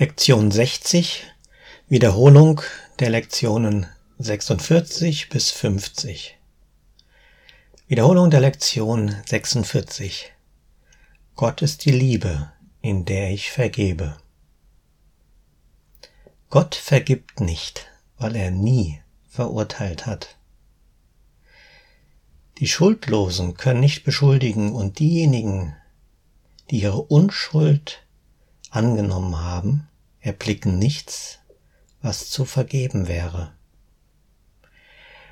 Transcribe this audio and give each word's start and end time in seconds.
Lektion 0.00 0.52
60 0.52 1.24
Wiederholung 1.88 2.60
der 3.00 3.10
Lektionen 3.10 3.86
46 4.18 5.28
bis 5.28 5.50
50 5.50 6.38
Wiederholung 7.88 8.30
der 8.30 8.38
Lektion 8.38 9.16
46 9.26 10.32
Gott 11.34 11.62
ist 11.62 11.84
die 11.84 11.90
Liebe, 11.90 12.52
in 12.80 13.06
der 13.06 13.32
ich 13.32 13.50
vergebe. 13.50 14.16
Gott 16.48 16.76
vergibt 16.76 17.40
nicht, 17.40 17.88
weil 18.18 18.36
er 18.36 18.52
nie 18.52 19.00
verurteilt 19.26 20.06
hat. 20.06 20.36
Die 22.58 22.68
Schuldlosen 22.68 23.54
können 23.54 23.80
nicht 23.80 24.04
beschuldigen 24.04 24.76
und 24.76 25.00
diejenigen, 25.00 25.74
die 26.70 26.82
ihre 26.82 27.02
Unschuld 27.02 28.04
angenommen 28.70 29.38
haben, 29.38 29.88
erblicken 30.20 30.78
nichts, 30.78 31.38
was 32.02 32.30
zu 32.30 32.44
vergeben 32.44 33.08
wäre. 33.08 33.52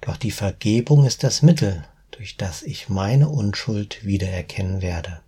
Doch 0.00 0.16
die 0.16 0.30
Vergebung 0.30 1.04
ist 1.04 1.22
das 1.24 1.42
Mittel, 1.42 1.84
durch 2.10 2.36
das 2.36 2.62
ich 2.62 2.88
meine 2.88 3.28
Unschuld 3.28 4.04
wiedererkennen 4.04 4.82
werde. 4.82 5.20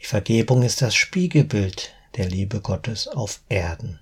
Die 0.00 0.04
Vergebung 0.06 0.62
ist 0.62 0.82
das 0.82 0.94
Spiegelbild 0.94 1.92
der 2.16 2.28
Liebe 2.28 2.60
Gottes 2.60 3.08
auf 3.08 3.40
Erden. 3.48 4.00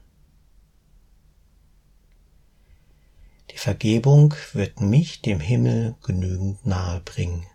Die 3.50 3.58
Vergebung 3.58 4.34
wird 4.52 4.80
mich 4.80 5.22
dem 5.22 5.40
Himmel 5.40 5.94
genügend 6.02 6.66
nahe 6.66 7.00
bringen. 7.00 7.46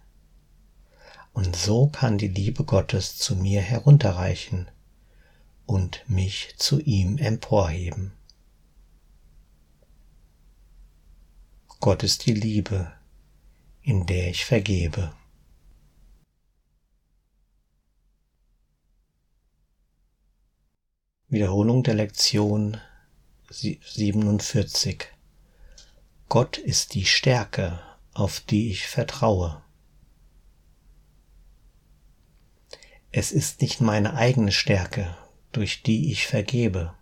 Und 1.34 1.56
so 1.56 1.88
kann 1.88 2.18
die 2.18 2.28
Liebe 2.28 2.64
Gottes 2.64 3.18
zu 3.18 3.36
mir 3.36 3.62
herunterreichen 3.62 4.70
und 5.66 6.04
mich 6.08 6.56
zu 6.58 6.80
ihm 6.80 7.18
emporheben. 7.18 8.12
Gott 11.80 12.04
ist 12.04 12.26
die 12.26 12.34
Liebe, 12.34 12.92
in 13.82 14.06
der 14.06 14.30
ich 14.30 14.44
vergebe. 14.44 15.14
Wiederholung 21.30 21.84
der 21.84 21.94
Lektion 21.94 22.82
47. 23.52 25.06
Gott 26.28 26.58
ist 26.58 26.96
die 26.96 27.06
Stärke, 27.06 27.80
auf 28.14 28.40
die 28.40 28.72
ich 28.72 28.88
vertraue. 28.88 29.62
Es 33.12 33.32
ist 33.32 33.62
nicht 33.62 33.82
meine 33.82 34.14
eigene 34.14 34.52
Stärke, 34.52 35.18
durch 35.52 35.82
die 35.82 36.12
ich 36.12 36.28
vergebe. 36.28 36.94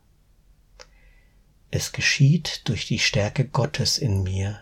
Es 1.69 1.91
geschieht 1.91 2.61
durch 2.69 2.87
die 2.87 2.99
Stärke 2.99 3.45
Gottes 3.45 3.97
in 3.97 4.23
mir, 4.23 4.61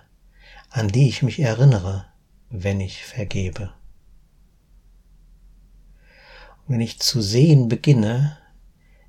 an 0.71 0.87
die 0.87 1.07
ich 1.07 1.21
mich 1.21 1.39
erinnere, 1.39 2.07
wenn 2.49 2.81
ich 2.81 3.03
vergebe. 3.03 3.73
Und 6.65 6.75
wenn 6.75 6.81
ich 6.81 6.99
zu 6.99 7.21
sehen 7.21 7.67
beginne, 7.67 8.39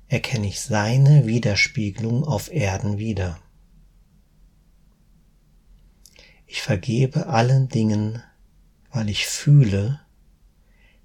erkenne 0.07 0.47
ich 0.47 0.61
seine 0.61 1.25
Widerspiegelung 1.25 2.23
auf 2.23 2.51
Erden 2.51 2.99
wieder. 2.99 3.39
Ich 6.45 6.61
vergebe 6.61 7.27
allen 7.27 7.67
Dingen, 7.67 8.21
weil 8.91 9.09
ich 9.09 9.25
fühle, 9.25 9.99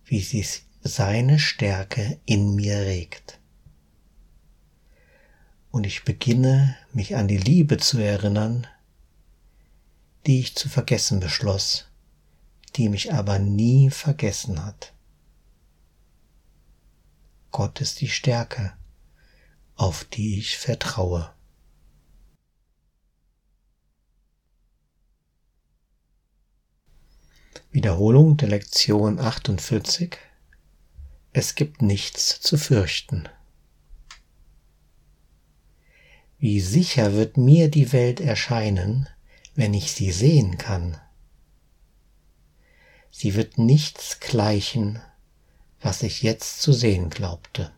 wie 0.05 0.21
sich 0.21 0.67
seine 0.83 1.39
Stärke 1.39 2.19
in 2.27 2.55
mir 2.55 2.77
regt. 2.79 3.39
Und 5.71 5.87
ich 5.87 6.05
beginne 6.05 6.77
mich 6.93 7.17
an 7.17 7.29
die 7.29 7.39
Liebe 7.39 7.79
zu 7.79 7.99
erinnern, 7.99 8.67
die 10.27 10.41
ich 10.41 10.55
zu 10.55 10.69
vergessen 10.69 11.21
beschloss, 11.21 11.89
die 12.77 12.89
mich 12.89 13.13
aber 13.13 13.39
nie 13.39 13.91
vergessen 13.91 14.65
hat. 14.65 14.93
Gott 17.51 17.81
ist 17.81 18.01
die 18.01 18.09
Stärke, 18.09 18.73
auf 19.77 20.05
die 20.05 20.39
ich 20.39 20.59
vertraue. 20.59 21.33
Wiederholung 27.71 28.37
der 28.37 28.49
Lektion 28.49 29.19
48 29.19 30.19
es 31.33 31.55
gibt 31.55 31.81
nichts 31.81 32.41
zu 32.41 32.59
fürchten. 32.59 33.29
Wie 36.39 36.61
sicher 36.61 37.15
wird 37.15 37.37
mir 37.37 37.71
die 37.71 37.93
Welt 37.93 38.21
erscheinen, 38.21 39.09
wenn 39.55 39.73
ich 39.73 39.93
sie 39.93 40.13
sehen 40.13 40.59
kann. 40.59 41.01
Sie 43.11 43.35
wird 43.35 43.59
nichts 43.59 44.21
gleichen, 44.21 45.01
was 45.81 46.03
ich 46.03 46.23
jetzt 46.23 46.61
zu 46.61 46.73
sehen 46.73 47.09
glaubte. 47.11 47.73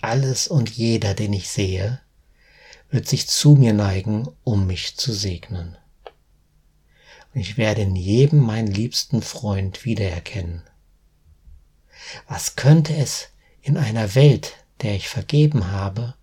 Alles 0.00 0.48
und 0.48 0.70
jeder, 0.70 1.14
den 1.14 1.32
ich 1.32 1.48
sehe, 1.48 2.00
wird 2.90 3.06
sich 3.06 3.28
zu 3.28 3.54
mir 3.54 3.72
neigen, 3.72 4.28
um 4.44 4.66
mich 4.66 4.96
zu 4.96 5.12
segnen 5.12 5.76
ich 7.34 7.56
werde 7.56 7.82
in 7.82 7.96
jedem 7.96 8.40
meinen 8.40 8.68
liebsten 8.68 9.22
Freund 9.22 9.84
wiedererkennen. 9.84 10.62
Was 12.28 12.56
könnte 12.56 12.94
es 12.94 13.28
in 13.60 13.76
einer 13.76 14.14
Welt, 14.14 14.56
der 14.82 14.94
ich 14.94 15.08
vergeben 15.08 15.70
habe 15.70 16.14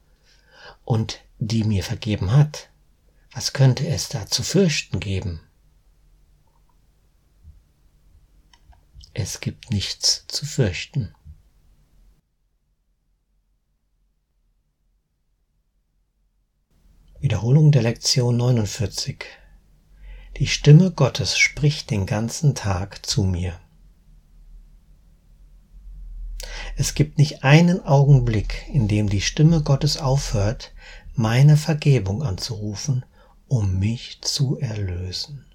und 0.86 1.20
die 1.40 1.64
mir 1.64 1.84
vergeben 1.84 2.32
hat, 2.32 2.70
was 3.32 3.54
könnte 3.54 3.88
es 3.88 4.10
da 4.10 4.28
zu 4.28 4.44
fürchten 4.44 5.00
geben? 5.00 5.42
Es 9.14 9.40
gibt 9.40 9.72
nichts 9.72 10.26
zu 10.28 10.46
fürchten. 10.46 11.14
Wiederholung 17.20 17.72
der 17.72 17.82
Lektion 17.82 18.38
49 18.38 19.26
die 20.40 20.48
Stimme 20.48 20.92
Gottes 20.92 21.38
spricht 21.38 21.90
den 21.92 22.06
ganzen 22.06 22.56
Tag 22.56 23.06
zu 23.06 23.24
mir. 23.24 23.60
Es 26.78 26.94
gibt 26.94 27.18
nicht 27.18 27.44
einen 27.44 27.86
Augenblick, 27.86 28.66
in 28.70 28.88
dem 28.88 29.10
die 29.10 29.20
Stimme 29.20 29.62
Gottes 29.62 29.98
aufhört, 29.98 30.72
meine 31.14 31.58
Vergebung 31.58 32.24
anzurufen, 32.24 33.04
um 33.50 33.80
mich 33.80 34.22
zu 34.22 34.58
erlösen. 34.58 35.46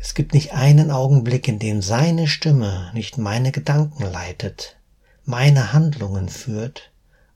Es 0.00 0.14
gibt 0.14 0.32
nicht 0.32 0.54
einen 0.54 0.90
Augenblick, 0.90 1.46
in 1.46 1.58
dem 1.58 1.82
seine 1.82 2.26
Stimme 2.26 2.90
nicht 2.94 3.18
meine 3.18 3.52
Gedanken 3.52 4.04
leitet, 4.04 4.78
meine 5.26 5.74
Handlungen 5.74 6.30
führt 6.30 6.90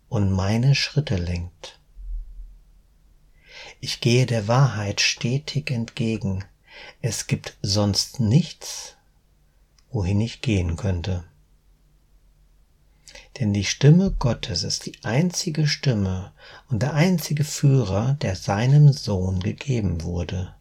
und 0.08 0.32
meine 0.32 0.74
Schritte 0.74 1.16
lenkt. 1.16 1.78
Ich 3.80 4.00
gehe 4.00 4.26
der 4.26 4.48
Wahrheit 4.48 5.00
stetig 5.00 5.70
entgegen. 5.70 6.44
Es 7.00 7.26
gibt 7.26 7.56
sonst 7.62 8.20
nichts, 8.20 8.96
wohin 9.90 10.20
ich 10.20 10.40
gehen 10.42 10.76
könnte. 10.76 11.24
Denn 13.38 13.52
die 13.52 13.64
Stimme 13.64 14.10
Gottes 14.10 14.64
ist 14.64 14.86
die 14.86 15.02
einzige 15.04 15.66
Stimme 15.66 16.32
und 16.68 16.82
der 16.82 16.94
einzige 16.94 17.44
Führer, 17.44 18.14
der 18.14 18.34
seinem 18.34 18.92
Sohn 18.92 19.40
gegeben 19.40 20.02
wurde. 20.02 20.54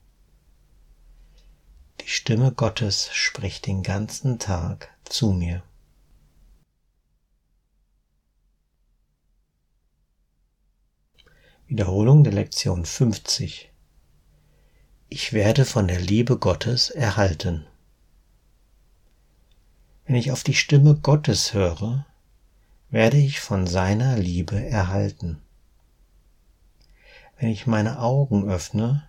Die 2.02 2.09
Stimme 2.09 2.52
Gottes 2.52 3.09
spricht 3.12 3.66
den 3.66 3.84
ganzen 3.84 4.38
Tag 4.38 4.90
zu 5.03 5.32
mir. 5.32 5.64
Wiederholung 11.69 12.23
der 12.23 12.31
Lektion 12.31 12.85
50. 12.85 13.73
Ich 15.09 15.34
werde 15.34 15.66
von 15.66 15.90
der 15.90 15.99
Liebe 15.99 16.37
Gottes 16.37 16.90
erhalten. 16.90 17.67
Wenn 20.05 20.16
ich 20.16 20.31
auf 20.31 20.46
die 20.46 20.53
Stimme 20.53 20.96
Gottes 20.96 21.53
höre, 21.53 22.05
werde 22.90 23.17
ich 23.17 23.41
von 23.41 23.67
seiner 23.67 24.16
Liebe 24.16 24.58
erhalten. 24.66 25.41
Wenn 27.37 27.49
ich 27.49 27.67
meine 27.67 27.99
Augen 27.99 28.49
öffne, 28.49 29.05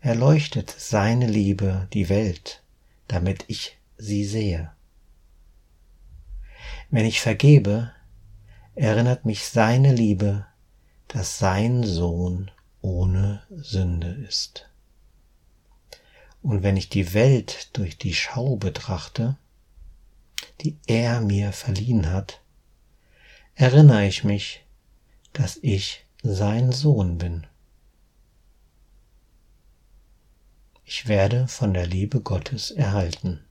erleuchtet 0.00 0.74
seine 0.76 1.28
Liebe 1.28 1.86
die 1.92 2.08
Welt, 2.08 2.64
damit 3.06 3.44
ich 3.46 3.78
sie 3.96 4.24
sehe. 4.24 4.72
Wenn 6.90 7.06
ich 7.06 7.20
vergebe, 7.20 7.92
erinnert 8.74 9.24
mich 9.24 9.44
seine 9.44 9.94
Liebe 9.94 10.46
dass 11.12 11.38
sein 11.38 11.82
Sohn 11.82 12.52
ohne 12.82 13.42
Sünde 13.50 14.10
ist. 14.28 14.68
Und 16.40 16.62
wenn 16.62 16.76
ich 16.76 16.88
die 16.88 17.12
Welt 17.14 17.70
durch 17.72 17.98
die 17.98 18.14
Schau 18.14 18.56
betrachte, 18.56 19.36
die 20.60 20.78
er 20.86 21.20
mir 21.20 21.52
verliehen 21.52 22.12
hat, 22.12 22.40
erinnere 23.56 24.06
ich 24.06 24.22
mich, 24.22 24.64
dass 25.32 25.58
ich 25.62 26.06
sein 26.22 26.70
Sohn 26.70 27.18
bin. 27.18 27.44
Ich 30.84 31.08
werde 31.08 31.48
von 31.48 31.74
der 31.74 31.86
Liebe 31.86 32.20
Gottes 32.20 32.70
erhalten. 32.70 33.44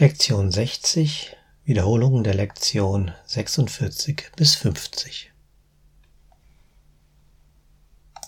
Lektion 0.00 0.50
60 0.50 1.36
Wiederholung 1.66 2.24
der 2.24 2.32
Lektion 2.32 3.12
46 3.26 4.32
bis 4.34 4.54
50 4.54 5.29